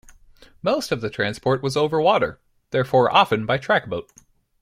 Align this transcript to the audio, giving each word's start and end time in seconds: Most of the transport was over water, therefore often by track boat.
Most 0.63 0.91
of 0.91 1.01
the 1.01 1.11
transport 1.11 1.61
was 1.61 1.77
over 1.77 2.01
water, 2.01 2.39
therefore 2.71 3.13
often 3.15 3.45
by 3.45 3.59
track 3.59 3.87
boat. 3.87 4.09